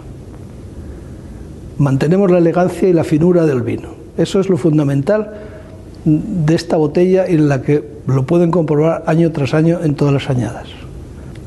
Mantenemos 1.79 2.31
la 2.31 2.39
elegancia 2.39 2.89
y 2.89 2.93
la 2.93 3.05
finura 3.05 3.47
del 3.47 3.63
vino. 3.63 3.89
Eso 4.17 4.39
es 4.39 4.49
lo 4.49 4.57
fundamental 4.57 5.54
de 6.05 6.55
esta 6.55 6.77
botella 6.77 7.27
en 7.27 7.49
la 7.49 7.63
que 7.63 7.85
lo 8.07 8.27
pueden 8.27 8.51
comprobar 8.51 9.05
año 9.07 9.33
tras 9.33 9.55
año 9.55 9.81
en 9.83 9.95
todas 9.95 10.13
las 10.13 10.31
añadas. 10.31 10.69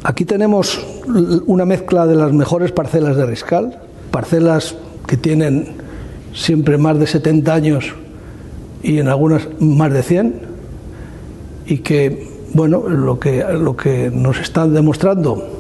Aquí 0.04 0.26
tenemos 0.26 0.86
una 1.46 1.66
mezcla 1.66 2.08
de 2.08 2.16
las 2.16 2.32
mejores 2.34 2.72
parcelas 2.72 3.18
de 3.18 3.26
Riscal, 3.26 3.80
parcelas 4.12 4.76
que 5.06 5.18
tienen 5.18 5.68
siempre 6.34 6.78
más 6.78 7.00
de 7.00 7.08
70 7.08 7.54
años 7.54 7.94
y 8.84 9.00
en 9.00 9.08
algunas 9.08 9.48
más 9.60 9.92
de 9.92 10.04
100 10.04 10.36
y 11.66 11.80
que 11.80 12.28
bueno, 12.54 12.88
lo 12.88 13.20
que 13.20 13.44
lo 13.44 13.76
que 13.76 14.10
nos 14.14 14.40
están 14.40 14.74
demostrando 14.74 15.58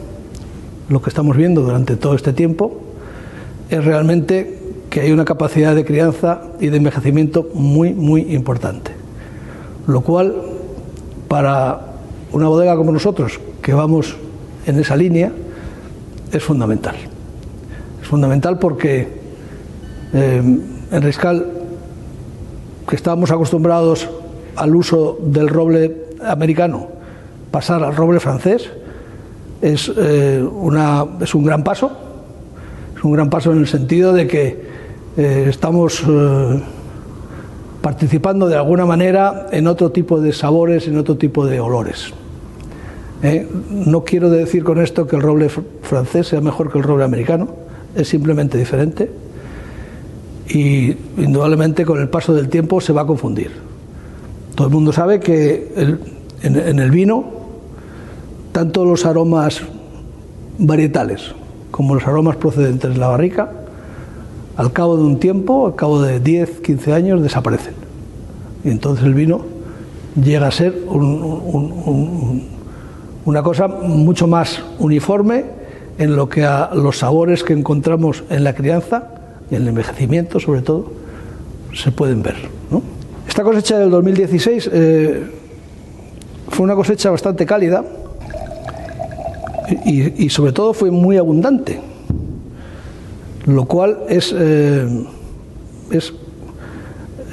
lo 0.89 1.01
que 1.01 1.10
estamos 1.10 1.36
viendo 1.36 1.62
durante 1.62 1.96
todo 1.96 2.16
este 2.16 2.32
tiempo 2.34 2.80
es 3.70 3.84
realmente 3.84 4.57
que 4.98 5.04
hay 5.04 5.12
una 5.12 5.25
capacidad 5.25 5.75
de 5.75 5.86
crianza 5.86 6.42
y 6.60 6.70
de 6.70 6.77
envejecimiento 6.77 7.51
muy 7.54 7.94
muy 7.94 8.34
importante. 8.34 8.94
Lo 9.86 10.01
cual 10.01 10.34
para 11.27 11.82
una 12.32 12.48
bodega 12.48 12.75
como 12.75 12.92
nosotros, 12.92 13.39
que 13.62 13.74
vamos 13.74 14.18
en 14.66 14.80
esa 14.80 14.96
línea, 14.96 15.32
es 16.32 16.44
fundamental. 16.44 16.96
Es 18.01 18.08
fundamental 18.08 18.58
porque 18.58 19.08
eh, 20.13 20.60
en 20.92 21.01
Riscal, 21.04 21.46
que 22.89 22.96
estábamos 22.96 23.30
acostumbrados 23.30 24.10
al 24.56 24.75
uso 24.75 25.20
del 25.22 25.48
roble 25.48 26.08
americano, 26.25 26.88
pasar 27.51 27.84
al 27.84 27.96
roble 27.96 28.20
francés 28.20 28.68
es, 29.62 29.92
eh, 29.96 30.44
una, 30.44 31.06
es 31.22 31.36
un 31.36 31.46
gran 31.46 31.63
paso, 31.63 31.92
Es 32.98 33.04
un 33.04 33.12
gran 33.12 33.30
paso 33.30 33.51
en 33.51 33.60
el 33.60 33.68
sentido 33.68 34.12
de 34.12 34.25
que 34.25 34.67
eh, 35.18 35.48
estamos 35.50 36.04
eh, 36.08 36.62
participando 37.82 38.48
de 38.48 38.56
alguna 38.56 38.86
manera 38.86 39.48
en 39.52 39.66
otro 39.66 39.92
tipo 39.92 40.22
de 40.22 40.32
sabores, 40.32 40.88
en 40.88 40.98
otro 40.98 41.18
tipo 41.18 41.46
de 41.46 41.60
olores. 41.60 42.14
Eh, 43.24 43.48
no 43.72 44.04
quiero 44.04 44.30
decir 44.30 44.64
con 44.64 44.80
esto 44.80 45.08
que 45.08 45.16
el 45.16 45.24
roble 45.24 45.50
francés 45.50 46.28
sea 46.28 46.40
mejor 46.40 46.72
que 46.72 46.78
el 46.78 46.84
roble 46.84 47.04
americano, 47.04 47.48
es 47.96 48.08
simplemente 48.08 48.60
diferente 48.60 49.10
y 50.50 50.96
indudablemente 51.18 51.84
con 51.84 52.00
el 52.00 52.10
paso 52.10 52.36
del 52.36 52.48
tiempo 52.48 52.80
se 52.80 52.94
va 52.94 53.02
a 53.02 53.08
confundir. 53.08 53.50
Todo 54.54 54.68
el 54.68 54.74
mundo 54.74 54.92
sabe 54.92 55.20
que 55.20 55.98
en, 56.44 56.80
el 56.80 56.92
vino, 56.92 57.26
tanto 58.52 58.86
los 58.86 59.06
aromas 59.06 59.62
varietales 60.60 61.34
como 61.72 61.96
los 61.96 62.06
aromas 62.06 62.36
procedentes 62.36 62.94
de 62.94 62.98
la 62.98 63.08
barrica, 63.08 63.52
al 64.58 64.74
cabo 64.74 64.98
de 64.98 65.04
un 65.04 65.20
tiempo, 65.20 65.68
al 65.68 65.76
cabo 65.76 66.02
de 66.02 66.20
10, 66.20 66.62
15 66.62 66.94
años, 66.94 67.22
desaparecen. 67.22 67.74
Y 68.64 68.70
entonces 68.70 69.06
el 69.06 69.14
vino 69.14 69.42
llega 70.22 70.48
a 70.48 70.52
ser 70.52 70.76
una 73.26 73.44
cosa 73.44 73.68
mucho 73.68 74.28
más 74.28 74.64
uniforme 74.80 75.46
en 75.98 76.16
lo 76.16 76.28
que 76.28 76.44
a 76.44 76.72
los 76.74 76.98
sabores 76.98 77.44
que 77.44 77.54
encontramos 77.54 78.24
en 78.30 78.44
la 78.44 78.54
crianza 78.54 79.10
y 79.50 79.56
en 79.56 79.62
el 79.64 79.68
envejecimiento 79.70 80.40
sobre 80.40 80.62
todo 80.62 80.92
se 81.74 81.92
pueden 81.92 82.24
ver. 82.24 82.36
Esta 83.28 83.44
cosecha 83.44 83.78
del 83.78 83.92
2016 83.92 84.70
eh, 84.74 85.24
fue 86.50 86.64
una 86.64 86.76
cosecha 86.76 87.12
bastante 87.12 87.46
cálida 87.46 87.84
y, 89.86 90.30
sobre 90.30 90.54
todo 90.54 90.74
fue 90.74 90.92
muy 90.92 91.18
abundante, 91.18 91.80
lo 93.48 93.66
cual 93.66 94.00
es, 94.10 94.36
eh, 94.38 94.86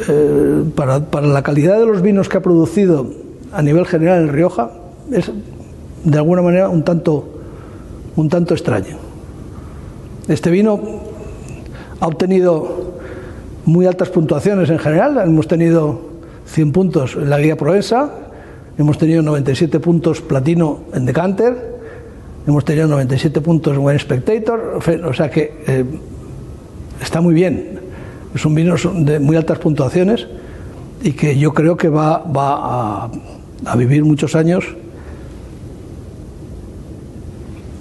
eh, 0.09 0.64
para, 0.75 1.00
para, 1.00 1.26
la 1.26 1.42
calidad 1.42 1.78
de 1.78 1.87
los 1.87 2.02
vinos 2.02 2.28
que 2.28 2.38
ha 2.38 2.42
producido 2.42 3.11
a 3.52 3.61
nivel 3.62 3.85
general 3.85 4.23
en 4.23 4.28
Rioja, 4.28 4.71
es 5.11 5.30
de 6.04 6.16
alguna 6.16 6.40
manera 6.40 6.68
un 6.68 6.85
tanto, 6.85 7.25
un 8.14 8.28
tanto 8.28 8.54
extraño. 8.54 8.97
Este 10.28 10.50
vino 10.50 10.80
ha 12.00 12.06
obtenido 12.06 12.94
muy 13.64 13.87
altas 13.87 14.09
puntuaciones 14.11 14.71
en 14.71 14.78
general, 14.78 15.18
hemos 15.18 15.49
tenido 15.49 16.00
100 16.47 16.73
puntos 16.73 17.16
en 17.16 17.28
la 17.28 17.38
guía 17.40 17.56
Provenza, 17.56 18.11
hemos 18.78 18.99
tenido 18.99 19.23
97 19.23 19.80
puntos 19.80 20.21
platino 20.21 20.80
en 20.92 21.06
Decanter, 21.06 21.74
hemos 22.46 22.64
tenido 22.64 22.86
97 22.88 23.40
puntos 23.40 23.74
en 23.74 23.80
Wine 23.80 23.98
Spectator, 23.98 24.80
o 25.04 25.12
sea 25.12 25.30
que 25.30 25.62
eh, 25.66 25.84
está 27.00 27.20
muy 27.20 27.34
bien. 27.34 27.80
Es 28.34 28.44
un 28.44 28.54
vino 28.54 28.74
de 28.76 29.20
muy 29.20 29.36
altas 29.36 29.58
puntuaciones 29.58 30.26
y 31.02 31.12
que 31.12 31.38
yo 31.38 31.52
creo 31.54 31.76
que 31.76 31.88
va, 31.88 32.18
va 32.18 33.04
a, 33.04 33.76
vivir 33.76 34.04
muchos 34.04 34.34
años 34.34 34.64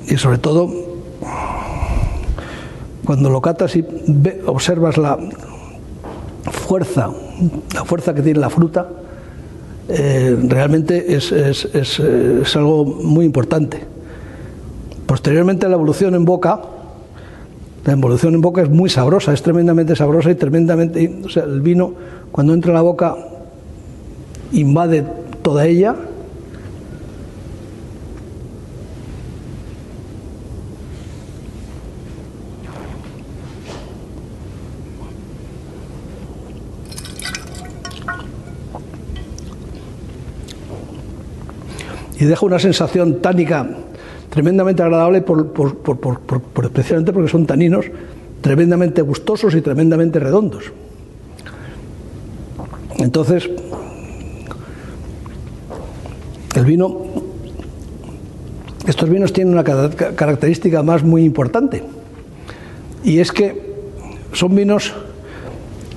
y 0.07 0.17
sobre 0.17 0.37
todo 0.37 0.69
cuando 3.05 3.29
lo 3.29 3.41
catas 3.41 3.75
y 3.75 3.85
observas 4.45 4.97
la 4.97 5.17
fuerza, 6.51 7.09
la 7.73 7.85
fuerza 7.85 8.13
que 8.13 8.21
tiene 8.21 8.39
la 8.39 8.49
fruta, 8.49 8.87
eh, 9.89 10.37
realmente 10.47 11.15
es, 11.15 11.31
es, 11.31 11.65
es, 11.73 12.55
algo 12.55 12.85
muy 12.85 13.25
importante. 13.25 13.92
Posteriormente 15.05 15.67
la 15.67 15.75
evolución 15.75 16.15
en 16.15 16.25
boca, 16.25 16.61
la 17.85 17.93
evolución 17.93 18.33
en 18.33 18.41
boca 18.41 18.61
es 18.61 18.69
muy 18.69 18.89
sabrosa, 18.89 19.33
es 19.33 19.41
tremendamente 19.41 19.95
sabrosa 19.95 20.31
y 20.31 20.35
tremendamente, 20.35 21.21
o 21.23 21.29
sea, 21.29 21.43
el 21.43 21.61
vino 21.61 21.93
cuando 22.31 22.53
entra 22.53 22.71
en 22.71 22.75
la 22.75 22.81
boca 22.81 23.15
invade 24.53 25.03
toda 25.41 25.65
ella. 25.65 25.95
Y 42.19 42.25
deja 42.25 42.45
una 42.45 42.59
sensación 42.59 43.21
tánica 43.21 43.67
tremendamente 44.33 44.81
agradable, 44.81 45.21
por, 45.21 45.53
especialmente 46.63 47.13
porque 47.13 47.29
son 47.29 47.45
taninos 47.45 47.85
tremendamente 48.41 49.03
gustosos 49.03 49.53
y 49.53 49.61
tremendamente 49.61 50.19
redondos. 50.19 50.73
Entonces, 52.97 53.47
el 56.55 56.65
vino, 56.65 57.05
estos 58.87 59.07
vinos 59.07 59.31
tienen 59.33 59.53
una 59.53 59.63
característica 59.63 60.81
más 60.81 61.03
muy 61.03 61.23
importante, 61.25 61.83
y 63.03 63.19
es 63.19 63.31
que 63.31 63.75
son 64.31 64.55
vinos 64.55 64.93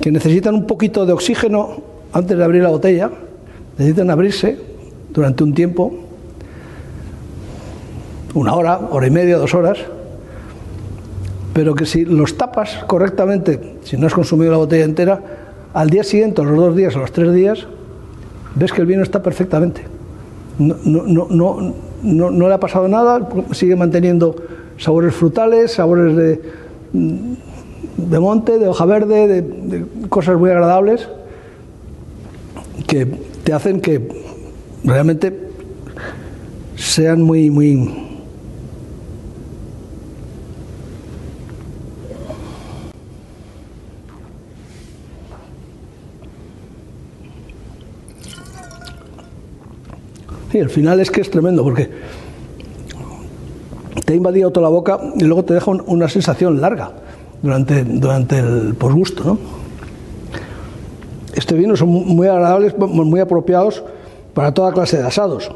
que 0.03 0.13
necesitan 0.13 0.55
un 0.55 0.67
poquito 0.67 1.07
de 1.07 1.15
oxígeno 1.15 1.83
antes 2.13 2.37
de 2.37 2.45
abrir 2.45 2.63
la 2.63 2.69
botella, 2.69 3.11
necesitan 3.79 4.11
abrirse 4.11 4.59
durante 5.09 5.43
un 5.43 5.55
tiempo 5.55 6.06
una 8.37 8.55
hora, 8.55 8.79
hora 8.91 9.07
y 9.07 9.11
media, 9.11 9.39
dos 9.39 9.55
horas, 9.55 9.79
pero 11.53 11.75
que 11.75 11.87
si 11.87 12.05
los 12.05 12.37
tapas 12.37 12.85
correctamente, 12.87 13.77
si 13.83 13.97
no 13.97 14.07
has 14.07 14.15
consumido 14.15 14.51
la 14.51 14.59
botella 14.59 14.85
entera, 14.85 15.21
al 15.73 15.91
día 15.91 16.05
siguiente, 16.05 16.43
a 16.43 16.45
los 16.45 16.57
dos 16.57 16.77
días, 16.77 16.95
a 16.97 16.99
los 16.99 17.13
tres 17.13 17.33
días, 17.33 17.67
ves 18.55 18.73
que 18.73 18.83
el 18.83 18.87
vino 18.87 19.03
está 19.03 19.23
perfectamente. 19.23 19.83
No, 20.59 20.77
no, 20.85 21.27
no, 22.03 22.31
no 22.31 22.49
le 22.49 22.55
ha 22.55 22.61
pasado 22.61 22.89
nada, 22.89 23.29
sigue 23.53 23.75
manteniendo 23.75 24.37
sabores 24.79 25.15
frutales, 25.15 25.73
sabores 25.73 26.15
de, 26.15 26.41
de 26.93 28.21
monte, 28.21 28.59
de 28.59 28.69
hoja 28.69 28.85
verde, 28.85 29.27
de, 29.27 29.43
de 29.43 30.09
cosas 30.09 30.39
muy 30.39 30.51
agradables 30.51 31.09
que 32.87 33.07
te 33.45 33.53
hacen 33.53 33.81
que 33.81 34.09
realmente 34.85 35.47
sean 36.77 37.23
muy, 37.23 37.51
muy, 37.51 38.06
El 50.61 50.71
final 50.71 51.01
es 51.01 51.11
que 51.11 51.21
es 51.21 51.31
tremendo 51.31 51.63
porque 51.63 51.91
te 54.05 54.13
ha 54.13 54.17
invadido 54.17 54.51
toda 54.51 54.65
la 54.65 54.71
boca 54.71 55.01
y 55.17 55.25
luego 55.25 55.45
te 55.45 55.55
deja 55.55 55.71
una 55.71 56.09
sensación 56.09 56.61
larga 56.61 56.93
durante, 57.43 57.85
durante 57.85 58.39
el 58.39 58.75
posgusto. 58.75 59.25
¿no? 59.25 59.39
Este 61.35 61.55
vino 61.55 61.77
son 61.77 61.89
muy 61.89 62.27
agradables, 62.29 62.77
muy 62.79 63.21
apropiados 63.21 63.83
para 64.35 64.53
toda 64.53 64.73
clase 64.73 64.99
de 64.99 65.07
asados. 65.07 65.51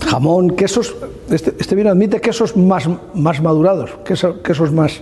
Jamón, 0.00 0.50
quesos. 0.50 0.94
Este, 1.30 1.54
este 1.58 1.74
vino 1.74 1.90
admite 1.90 2.20
quesos 2.20 2.56
más, 2.56 2.88
más 3.14 3.42
madurados, 3.42 3.90
quesos, 4.04 4.36
quesos 4.44 4.70
más, 4.70 5.00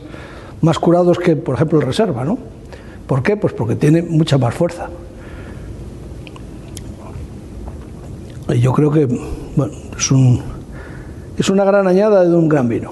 más 0.60 0.78
curados 0.78 1.18
que, 1.18 1.36
por 1.36 1.56
ejemplo, 1.56 1.80
el 1.80 1.86
reserva. 1.86 2.24
¿no? 2.24 2.38
¿Por 3.06 3.22
qué? 3.22 3.36
Pues 3.36 3.52
porque 3.52 3.74
tiene 3.74 4.02
mucha 4.02 4.38
más 4.38 4.54
fuerza. 4.54 4.88
Yo 8.60 8.72
creo 8.72 8.90
que 8.90 9.08
es, 9.96 10.10
un, 10.10 10.42
una 11.50 11.64
gran 11.64 11.86
añada 11.86 12.24
de 12.24 12.34
un 12.34 12.48
gran 12.48 12.68
vino. 12.68 12.90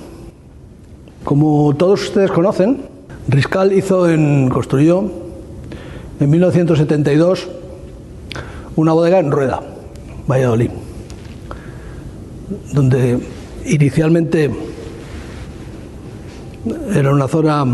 Como 1.25 1.75
todos 1.77 2.03
ustedes 2.03 2.31
conocen, 2.31 2.83
Riscal 3.29 3.73
hizo 3.73 4.09
en, 4.09 4.49
construyó 4.49 5.05
en 6.18 6.31
1972 6.31 7.49
una 8.77 8.92
bodega 8.92 9.18
en 9.18 9.31
Rueda, 9.31 9.61
Valladolid, 10.27 10.70
donde 12.73 13.18
inicialmente 13.66 14.51
era 16.94 17.12
una 17.12 17.29
zona 17.29 17.64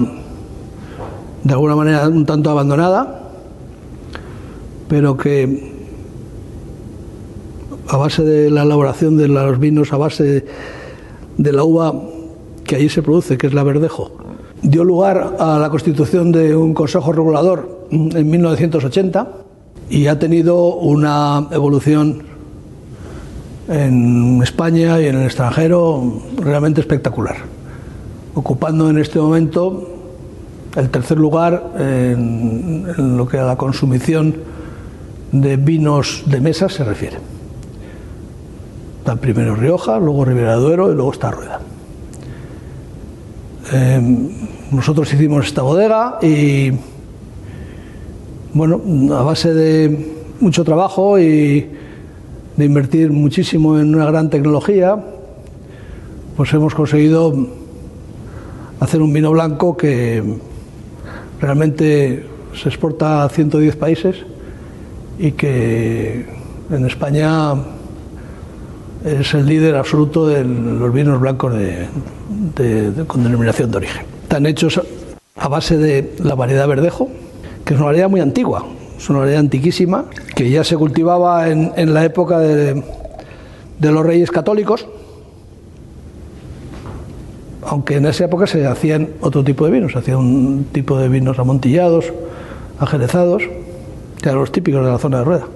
de 1.44 1.53
alguna 1.53 1.77
manera 1.77 2.09
un 2.09 2.27
tanto 2.27 2.51
abandonada, 2.51 3.20
pero 4.88 5.16
que 5.16 5.76
a 7.88 7.96
base 7.96 8.22
de 8.22 8.51
la 8.51 8.62
elaboración 8.62 9.16
de 9.16 9.29
los 9.29 9.59
vinos, 9.59 9.92
a 9.92 9.96
base 9.96 10.44
de 11.37 11.53
la 11.53 11.64
uva 11.64 11.94
que 12.64 12.77
allí 12.77 12.88
se 12.88 13.03
produce, 13.03 13.38
que 13.38 13.46
es 13.46 13.55
la 13.55 13.62
verdejo, 13.62 14.12
dio 14.62 14.85
lugar 14.85 15.37
a 15.38 15.59
la 15.59 15.70
constitución 15.70 16.33
de 16.33 16.57
un 16.57 16.75
consejo 16.75 17.12
regulador 17.12 17.87
en 17.90 18.31
1980 18.31 19.29
y 19.88 20.07
ha 20.09 20.18
tenido 20.18 20.75
una 20.75 21.46
evolución 21.53 22.22
en 23.68 24.42
España 24.42 25.01
y 25.01 25.07
en 25.07 25.16
el 25.16 25.25
extranjero 25.25 26.22
realmente 26.37 26.81
espectacular. 26.81 27.37
ocupando 28.35 28.90
en 28.90 28.99
este 28.99 29.18
momento 29.18 29.96
el 30.77 30.90
tercer 30.90 31.16
lugar 31.16 31.72
en, 31.79 33.16
lo 33.16 33.27
que 33.27 33.38
a 33.38 33.44
la 33.44 33.57
consumición 33.57 34.37
de 35.33 35.57
vinos 35.57 36.25
de 36.27 36.40
mesa 36.40 36.68
se 36.68 36.85
refiere. 36.85 37.16
Está 39.07 39.21
primero 39.21 39.55
Rioja, 39.55 40.01
luego 40.01 40.25
Ribera 40.25 40.57
Duero 40.57 40.90
y 40.90 40.97
luego 40.97 41.12
está 41.12 41.31
Rueda. 41.31 41.61
Em, 43.73 44.31
nosotros 44.73 45.14
hicimos 45.14 45.47
esta 45.47 45.62
bodega 45.62 46.19
y, 46.21 46.73
bueno, 48.53 48.81
a 49.16 49.23
base 49.23 49.55
de 49.55 50.12
mucho 50.40 50.64
trabajo 50.64 51.21
y 51.21 51.71
de 52.57 52.64
invertir 52.64 53.12
muchísimo 53.12 53.79
en 53.79 53.95
una 53.95 54.07
gran 54.07 54.29
tecnología, 54.29 54.99
pues 56.37 56.53
hemos 56.53 56.75
conseguido 56.75 57.47
hacer 58.81 59.01
un 59.01 59.12
vino 59.12 59.31
blanco 59.31 59.77
que 59.77 60.37
realmente 61.40 62.27
se 62.61 62.69
exporta 62.71 63.23
a 63.23 63.29
110 63.29 63.77
países 63.77 64.16
y 65.16 65.31
que 65.31 66.27
en 66.73 66.87
España 66.87 67.55
es 69.07 69.35
el 69.35 69.47
líder 69.47 69.77
absoluto 69.77 70.27
de 70.27 70.45
los 70.45 70.92
vinos 70.92 71.21
blancos 71.21 71.55
con 73.07 73.23
denominación 73.23 73.71
de 73.71 73.77
origen. 73.77 74.05
Están 74.25 74.47
hechos 74.47 74.81
a 75.37 75.49
base 75.49 75.79
de 75.79 76.14
la 76.19 76.35
variedad 76.35 76.66
verdejo, 76.66 77.09
que 77.64 77.75
es 77.75 77.79
una 77.79 77.87
variedad 77.87 78.09
muy 78.09 78.21
antigua, 78.21 78.66
es 78.99 79.09
una 79.09 79.21
variedad 79.21 79.40
antiquísima, 79.40 80.07
que 80.35 80.51
ya 80.51 80.64
se 80.64 80.77
cultivaba 80.77 81.49
en, 81.49 81.95
la 81.95 82.05
época 82.05 82.40
de, 82.40 82.83
de 83.79 83.92
los 83.92 84.05
reyes 84.05 84.33
católicos, 84.33 84.88
aunque 87.62 87.97
en 87.97 88.07
esa 88.07 88.25
época 88.25 88.49
se 88.49 88.66
hacían 88.66 89.11
otro 89.21 89.45
tipo 89.45 89.66
de 89.66 89.71
vinos, 89.71 89.92
se 89.92 89.99
hacían 89.99 90.19
un 90.19 90.66
tipo 90.73 90.99
de 90.99 91.09
vinos 91.09 91.38
amontillados, 91.38 92.12
ajerezados, 92.81 93.42
que 94.21 94.29
eran 94.29 94.40
los 94.40 94.51
típicos 94.51 94.85
de 94.85 94.90
la 94.90 94.99
zona 94.99 95.19
de 95.19 95.25
rueda. 95.25 95.47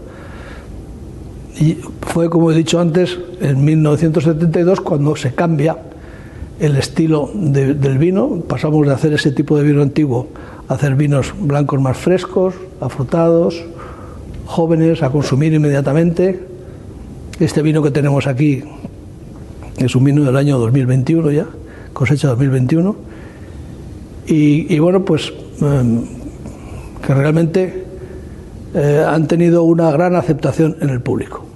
Y 1.61 1.75
fue, 2.01 2.31
como 2.31 2.51
he 2.51 2.55
dicho 2.55 2.81
antes, 2.81 3.19
en 3.41 3.63
1972 3.63 4.81
cuando 4.81 5.15
se 5.15 5.35
cambia 5.35 5.77
el 6.59 6.77
estilo 6.77 7.31
del 7.35 7.99
vino, 7.99 8.43
pasamos 8.49 8.87
de 8.87 8.95
hacer 8.95 9.13
ese 9.13 9.31
tipo 9.31 9.59
de 9.59 9.65
vino 9.65 9.83
antiguo 9.83 10.29
a 10.69 10.75
hacer 10.75 10.95
vinos 10.95 11.35
blancos 11.39 11.81
más 11.81 11.99
frescos, 11.99 12.55
afrutados, 12.81 13.63
jóvenes, 14.47 15.03
a 15.03 15.11
consumir 15.11 15.53
inmediatamente. 15.53 16.41
Este 17.39 17.61
vino 17.61 17.83
que 17.83 17.91
tenemos 17.91 18.27
aquí 18.27 18.65
es 19.77 19.95
un 19.95 20.05
vino 20.05 20.25
del 20.25 20.37
año 20.37 20.59
2021 20.59 21.31
ya 21.31 21.47
cosecha 21.93 22.29
2021. 22.29 22.97
Y, 24.27 24.79
bueno, 24.79 25.05
pues 25.05 25.33
em, 25.61 26.05
que 27.05 27.15
realmente 27.15 27.85
eh, 28.75 29.05
han 29.07 29.27
tenido 29.27 29.65
una 29.65 29.91
gran 29.91 30.15
aceptación 30.15 30.77
en 30.81 30.91
el 30.91 31.01
público. 31.01 31.50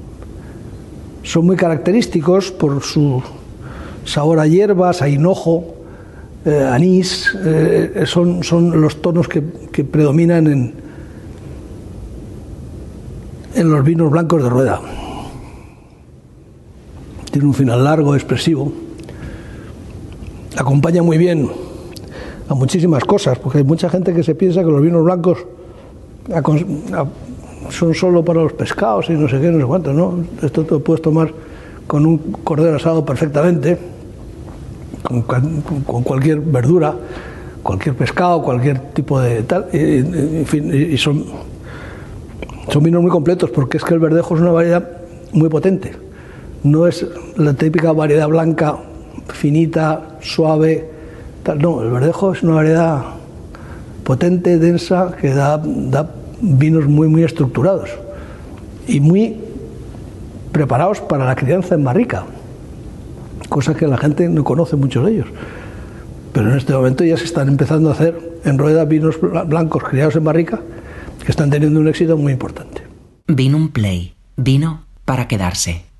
Son 1.24 1.44
muy 1.44 1.56
característicos 1.56 2.52
por 2.52 2.80
su 2.82 3.20
sabor 4.04 4.38
a 4.38 4.46
hierbas, 4.46 5.02
a 5.02 5.08
hinojo, 5.08 5.74
eh, 6.44 6.68
anís, 6.70 7.34
eh, 7.44 8.04
son, 8.06 8.44
son 8.44 8.80
los 8.80 9.02
tonos 9.02 9.26
que, 9.26 9.42
que 9.72 9.82
predominan 9.82 10.46
en, 10.46 10.74
en 13.56 13.70
los 13.70 13.84
vinos 13.84 14.12
blancos 14.12 14.40
de 14.44 14.48
rueda. 14.48 14.80
Tiene 17.32 17.48
un 17.48 17.54
final 17.54 17.82
largo, 17.82 18.14
expresivo 18.14 18.72
acompaña 20.56 21.02
muy 21.02 21.18
bien 21.18 21.50
a 22.48 22.54
muchísimas 22.54 23.04
cosas, 23.04 23.38
porque 23.38 23.58
hay 23.58 23.64
mucha 23.64 23.88
gente 23.88 24.14
que 24.14 24.22
se 24.22 24.34
piensa 24.34 24.62
que 24.62 24.70
los 24.70 24.82
vinos 24.82 25.04
blancos 25.04 25.44
son 27.70 27.94
solo 27.94 28.24
para 28.24 28.42
los 28.42 28.52
pescados 28.52 29.08
y 29.10 29.12
no 29.12 29.28
sé 29.28 29.40
qué, 29.40 29.50
no 29.50 29.58
sé 29.58 29.64
cuánto, 29.64 29.92
¿no? 29.92 30.24
Esto 30.42 30.64
te 30.64 30.72
lo 30.72 30.80
puedes 30.80 31.02
tomar 31.02 31.32
con 31.86 32.06
un 32.06 32.18
cordero 32.44 32.76
asado 32.76 33.04
perfectamente, 33.04 33.78
con, 35.02 35.22
cualquier 36.02 36.40
verdura, 36.40 36.94
cualquier 37.62 37.94
pescado, 37.94 38.42
cualquier 38.42 38.78
tipo 38.92 39.20
de 39.20 39.42
tal, 39.42 39.66
y, 39.72 39.98
en 39.98 40.46
fin, 40.46 40.98
son, 40.98 41.24
son 42.68 42.82
vinos 42.82 43.02
muy 43.02 43.10
completos, 43.10 43.50
porque 43.50 43.76
es 43.76 43.84
que 43.84 43.94
el 43.94 44.00
verdejo 44.00 44.34
es 44.34 44.40
una 44.40 44.52
variedad 44.52 44.88
muy 45.32 45.48
potente. 45.48 45.92
No 46.62 46.86
es 46.86 47.06
la 47.36 47.52
típica 47.52 47.92
variedad 47.92 48.26
blanca 48.28 48.78
finita, 49.28 50.16
suave. 50.20 50.90
Tal. 51.42 51.58
No, 51.58 51.82
el 51.82 51.90
verdejo 51.90 52.32
es 52.32 52.42
una 52.42 52.54
variedad 52.54 53.02
potente, 54.02 54.58
densa, 54.58 55.14
que 55.20 55.34
da, 55.34 55.58
da 55.62 56.10
vinos 56.44 56.86
muy, 56.86 57.08
muy 57.08 57.22
estructurados 57.22 57.90
y 58.86 59.00
muy 59.00 59.36
preparados 60.52 61.00
para 61.00 61.24
la 61.24 61.34
crianza 61.34 61.74
en 61.74 61.84
barrica, 61.84 62.24
cosa 63.48 63.74
que 63.74 63.86
la 63.86 63.96
gente 63.96 64.28
no 64.28 64.44
conoce 64.44 64.76
muchos 64.76 65.04
de 65.04 65.12
ellos. 65.12 65.26
Pero 66.32 66.50
en 66.50 66.56
este 66.56 66.72
momento 66.72 67.04
ya 67.04 67.16
se 67.16 67.24
están 67.24 67.48
empezando 67.48 67.88
a 67.88 67.92
hacer 67.92 68.40
en 68.44 68.58
rueda 68.58 68.84
vinos 68.84 69.16
blancos 69.20 69.84
criados 69.84 70.16
en 70.16 70.24
barrica 70.24 70.60
que 71.24 71.30
están 71.30 71.50
teniendo 71.50 71.80
un 71.80 71.88
éxito 71.88 72.16
muy 72.16 72.32
importante. 72.32 72.82
Vino 73.26 73.56
un 73.56 73.70
play, 73.70 74.14
vino 74.36 74.84
para 75.04 75.28
quedarse. 75.28 75.93